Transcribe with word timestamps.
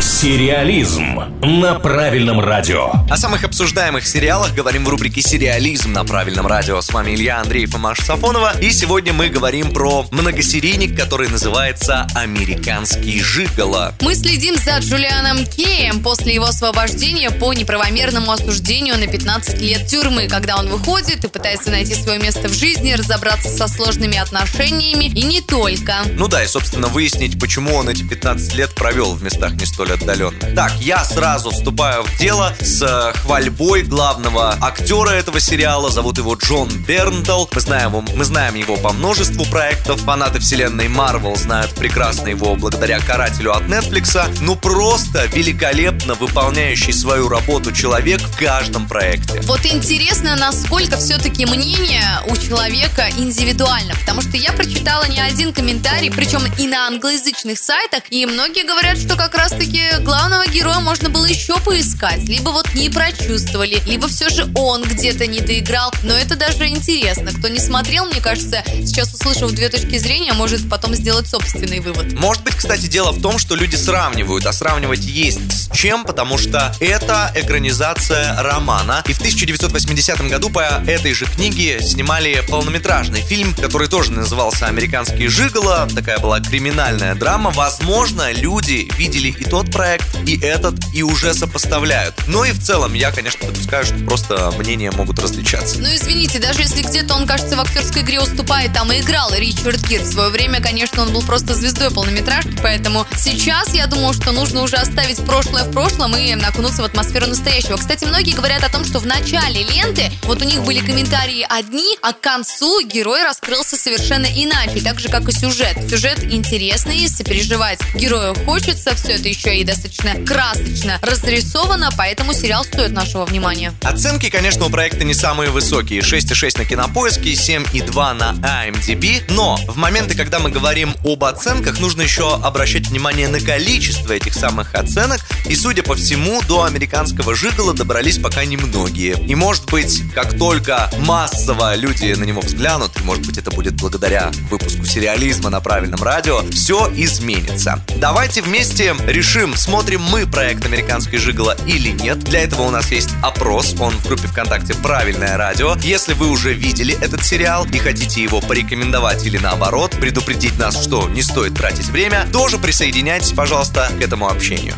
Сериализм 0.00 1.20
на 1.42 1.74
правильном 1.78 2.40
радио. 2.40 2.90
О 3.10 3.16
самых 3.18 3.44
обсуждаемых 3.44 4.06
сериалах 4.06 4.54
говорим 4.54 4.86
в 4.86 4.88
рубрике 4.88 5.20
«Сериализм» 5.20 5.92
на 5.92 6.04
правильном 6.04 6.46
радио. 6.46 6.80
С 6.80 6.90
вами 6.90 7.14
Илья 7.14 7.38
Андреев 7.40 7.74
и 7.74 7.78
Маша 7.78 8.02
Сафонова. 8.04 8.58
И 8.60 8.70
сегодня 8.70 9.12
мы 9.12 9.28
говорим 9.28 9.72
про 9.74 10.06
многосерийник, 10.10 10.98
который 10.98 11.28
называется 11.28 12.06
«Американский 12.14 13.22
жиголо». 13.22 13.94
Мы 14.00 14.14
следим 14.14 14.56
за 14.56 14.78
Джулианом 14.78 15.44
Кеем 15.44 16.02
после 16.02 16.34
его 16.34 16.46
освобождения 16.46 17.30
по 17.30 17.52
неправомерному 17.52 18.32
осуждению 18.32 18.96
на 18.96 19.06
15 19.06 19.60
лет 19.60 19.86
тюрьмы, 19.86 20.28
когда 20.28 20.56
он 20.56 20.68
выходит 20.68 21.24
и 21.26 21.28
пытается 21.28 21.70
найти 21.70 21.94
свое 21.94 22.18
место 22.18 22.48
в 22.48 22.54
жизни, 22.54 22.92
разобраться 22.92 23.50
со 23.50 23.68
сложными 23.68 24.16
отношениями 24.16 25.06
и 25.06 25.24
не 25.24 25.42
только. 25.42 25.96
Ну 26.14 26.26
да, 26.26 26.42
и, 26.42 26.46
собственно, 26.46 26.88
выяснить, 26.88 27.38
почему 27.38 27.74
он 27.74 27.90
эти 27.90 28.02
15 28.02 28.54
лет 28.54 28.74
провел 28.74 29.12
в 29.12 29.22
местах 29.22 29.52
не 29.52 29.66
столь 29.66 29.89
отдаленных. 29.94 30.54
Так, 30.54 30.72
я 30.80 31.04
сразу 31.04 31.50
вступаю 31.50 32.02
в 32.04 32.18
дело 32.18 32.52
с 32.60 32.82
э, 32.82 33.18
хвальбой 33.18 33.82
главного 33.82 34.56
актера 34.60 35.10
этого 35.10 35.40
сериала. 35.40 35.90
Зовут 35.90 36.18
его 36.18 36.34
Джон 36.34 36.68
Бернтл. 36.86 37.46
Мы 37.52 37.60
знаем, 37.60 37.90
его, 37.90 38.04
мы 38.14 38.24
знаем 38.24 38.54
его 38.54 38.76
по 38.76 38.92
множеству 38.92 39.44
проектов. 39.46 40.00
Фанаты 40.02 40.40
вселенной 40.40 40.88
Марвел 40.88 41.36
знают 41.36 41.74
прекрасно 41.74 42.28
его 42.28 42.54
благодаря 42.56 43.00
«Карателю» 43.00 43.52
от 43.52 43.64
Netflix. 43.64 44.20
Ну 44.40 44.56
просто 44.56 45.26
великолепно 45.26 46.14
выполняющий 46.14 46.92
свою 46.92 47.28
работу 47.28 47.72
человек 47.72 48.20
в 48.20 48.38
каждом 48.38 48.86
проекте. 48.86 49.40
Вот 49.42 49.64
интересно, 49.64 50.36
насколько 50.36 50.96
все-таки 50.96 51.46
мнение 51.46 52.04
у 52.26 52.36
человека 52.36 53.08
индивидуально, 53.16 53.94
потому 54.00 54.22
что 54.22 54.36
я 54.36 54.52
прочитала 54.52 55.04
не 55.08 55.20
один 55.20 55.52
комментарий, 55.52 56.10
причем 56.10 56.42
и 56.58 56.66
на 56.66 56.86
англоязычных 56.86 57.58
сайтах, 57.58 58.02
и 58.10 58.26
многие 58.26 58.64
говорят, 58.64 58.98
что 58.98 59.16
как 59.16 59.34
раз-таки 59.34 59.79
главного 60.00 60.46
героя 60.46 60.80
можно 60.80 61.08
было 61.08 61.26
еще 61.26 61.58
поискать, 61.60 62.22
либо 62.28 62.50
вот 62.50 62.74
не 62.74 62.88
прочувствовали, 62.88 63.80
либо 63.86 64.08
все 64.08 64.28
же 64.28 64.48
он 64.54 64.82
где-то 64.82 65.26
не 65.26 65.40
доиграл, 65.40 65.92
но 66.02 66.14
это 66.14 66.36
даже 66.36 66.66
интересно. 66.66 67.30
Кто 67.32 67.48
не 67.48 67.58
смотрел, 67.58 68.06
мне 68.06 68.20
кажется, 68.20 68.62
сейчас 68.84 69.12
услышав 69.12 69.52
две 69.52 69.68
точки 69.68 69.98
зрения, 69.98 70.32
может 70.32 70.68
потом 70.68 70.94
сделать 70.94 71.28
собственный 71.28 71.80
вывод. 71.80 72.12
Может 72.12 72.42
быть, 72.44 72.54
кстати, 72.54 72.86
дело 72.86 73.12
в 73.12 73.20
том, 73.20 73.38
что 73.38 73.54
люди 73.54 73.76
сравнивают, 73.76 74.46
а 74.46 74.52
сравнивать 74.52 75.04
есть 75.04 75.40
с 75.52 75.76
чем, 75.76 76.04
потому 76.04 76.38
что 76.38 76.74
это 76.80 77.32
экранизация 77.34 78.42
романа, 78.42 79.02
и 79.06 79.12
в 79.12 79.18
1980 79.18 80.28
году 80.28 80.50
по 80.50 80.60
этой 80.86 81.12
же 81.14 81.26
книге 81.26 81.82
снимали 81.82 82.42
полнометражный 82.48 83.20
фильм, 83.20 83.54
который 83.54 83.88
тоже 83.88 84.12
назывался 84.12 84.66
«Американский 84.66 85.28
жиголо», 85.28 85.88
такая 85.94 86.18
была 86.18 86.40
криминальная 86.40 87.14
драма. 87.14 87.50
Возможно, 87.50 88.32
люди 88.32 88.90
видели 88.96 89.28
и 89.28 89.44
тот 89.60 89.72
проект, 89.72 90.06
и 90.26 90.38
этот, 90.40 90.74
и 90.94 91.02
уже 91.02 91.34
сопоставляют. 91.34 92.14
Но 92.26 92.46
и 92.46 92.52
в 92.52 92.62
целом 92.62 92.94
я, 92.94 93.10
конечно, 93.12 93.46
допускаю, 93.46 93.84
что 93.84 93.94
просто 94.04 94.50
мнения 94.56 94.90
могут 94.90 95.18
различаться. 95.18 95.78
Ну, 95.78 95.86
извините, 95.94 96.38
даже 96.38 96.62
если 96.62 96.82
где-то 96.82 97.14
он, 97.14 97.26
кажется, 97.26 97.56
в 97.56 97.60
актерской 97.60 98.00
игре 98.00 98.22
уступает, 98.22 98.72
там 98.72 98.90
и 98.90 99.00
играл 99.00 99.30
Ричард 99.34 99.86
Гир. 99.86 100.00
В 100.00 100.06
свое 100.06 100.30
время, 100.30 100.62
конечно, 100.62 101.02
он 101.02 101.12
был 101.12 101.22
просто 101.22 101.54
звездой 101.54 101.90
полнометражки, 101.90 102.56
поэтому 102.62 103.06
сейчас 103.18 103.74
я 103.74 103.86
думаю, 103.86 104.14
что 104.14 104.32
нужно 104.32 104.62
уже 104.62 104.76
оставить 104.76 105.22
прошлое 105.26 105.64
в 105.64 105.72
прошлом 105.72 106.16
и 106.16 106.32
окунуться 106.32 106.80
в 106.80 106.86
атмосферу 106.86 107.26
настоящего. 107.26 107.76
Кстати, 107.76 108.06
многие 108.06 108.34
говорят 108.34 108.64
о 108.64 108.70
том, 108.70 108.86
что 108.86 108.98
в 108.98 109.06
начале 109.06 109.62
ленты 109.62 110.10
вот 110.22 110.40
у 110.40 110.44
них 110.46 110.62
были 110.62 110.78
комментарии 110.78 111.46
одни, 111.50 111.98
а 112.00 112.14
к 112.14 112.20
концу 112.20 112.80
герой 112.80 113.22
раскрылся 113.24 113.76
совершенно 113.76 114.26
иначе, 114.26 114.80
так 114.80 114.98
же, 114.98 115.10
как 115.10 115.28
и 115.28 115.32
сюжет. 115.32 115.76
Сюжет 115.90 116.24
интересный, 116.24 117.06
сопереживать 117.08 117.80
герою 117.94 118.34
хочется, 118.46 118.94
все 118.94 119.12
это 119.12 119.28
еще 119.28 119.49
и 119.54 119.64
достаточно 119.64 120.14
красочно 120.24 120.98
разрисовано, 121.02 121.90
поэтому 121.96 122.32
сериал 122.32 122.64
стоит 122.64 122.92
нашего 122.92 123.24
внимания. 123.24 123.72
Оценки, 123.82 124.30
конечно, 124.30 124.66
у 124.66 124.70
проекта 124.70 125.04
не 125.04 125.14
самые 125.14 125.50
высокие. 125.50 126.00
6,6 126.00 126.58
на 126.58 126.64
Кинопоиске, 126.64 127.32
7,2 127.32 128.12
на 128.14 128.34
IMDb. 128.66 129.22
Но 129.30 129.56
в 129.68 129.76
моменты, 129.76 130.14
когда 130.14 130.38
мы 130.38 130.50
говорим 130.50 130.94
об 131.04 131.24
оценках, 131.24 131.78
нужно 131.80 132.02
еще 132.02 132.34
обращать 132.34 132.88
внимание 132.88 133.28
на 133.28 133.40
количество 133.40 134.12
этих 134.12 134.34
самых 134.34 134.74
оценок. 134.74 135.20
И, 135.48 135.54
судя 135.54 135.82
по 135.82 135.94
всему, 135.94 136.40
до 136.42 136.64
американского 136.64 137.34
жигола 137.34 137.74
добрались 137.74 138.18
пока 138.18 138.44
немногие. 138.44 139.14
И, 139.26 139.34
может 139.34 139.66
быть, 139.70 140.02
как 140.14 140.36
только 140.38 140.90
массово 140.98 141.74
люди 141.74 142.12
на 142.12 142.24
него 142.24 142.40
взглянут, 142.40 142.92
и, 143.00 143.04
может 143.04 143.26
быть, 143.26 143.38
это 143.38 143.50
будет 143.50 143.74
благодаря 143.74 144.30
выпуску 144.50 144.84
сериализма 144.84 145.50
на 145.50 145.60
правильном 145.60 146.02
радио, 146.02 146.42
все 146.52 146.90
изменится. 146.94 147.84
Давайте 147.96 148.42
вместе 148.42 148.94
решим, 149.40 149.56
смотрим 149.56 150.02
мы 150.02 150.26
проект 150.26 150.66
«Американский 150.66 151.16
жиголо» 151.16 151.56
или 151.66 151.90
нет. 151.90 152.18
Для 152.18 152.40
этого 152.40 152.62
у 152.62 152.70
нас 152.70 152.90
есть 152.90 153.10
опрос, 153.22 153.74
он 153.78 153.92
в 153.92 154.06
группе 154.06 154.28
ВКонтакте 154.28 154.74
«Правильное 154.74 155.38
радио». 155.38 155.76
Если 155.80 156.12
вы 156.12 156.28
уже 156.28 156.52
видели 156.52 156.94
этот 157.00 157.24
сериал 157.24 157.66
и 157.72 157.78
хотите 157.78 158.22
его 158.22 158.40
порекомендовать 158.40 159.24
или 159.24 159.38
наоборот, 159.38 159.92
предупредить 159.92 160.58
нас, 160.58 160.82
что 160.82 161.08
не 161.08 161.22
стоит 161.22 161.54
тратить 161.54 161.88
время, 161.88 162.26
тоже 162.32 162.58
присоединяйтесь, 162.58 163.32
пожалуйста, 163.32 163.90
к 163.98 164.02
этому 164.02 164.28
общению. 164.28 164.74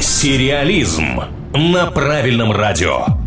Сериализм 0.00 1.22
на 1.52 1.86
правильном 1.86 2.52
радио. 2.52 3.23